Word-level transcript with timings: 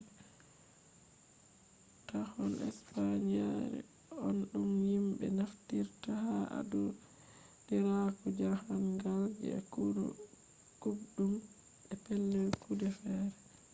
tahon 2.09 2.53
spanish 2.79 3.33
yare 3.37 3.77
on 4.27 4.37
dum 4.51 4.69
himbe 4.91 5.25
naftiritta 5.37 6.11
ha 6.25 6.37
adiraaku 6.59 8.27
jahangal 8.39 9.21
je 9.45 9.51
kuubdum 10.81 11.31
be 11.83 11.93
pellel 12.05 12.49
kude 12.63 12.87
fere 12.99 13.27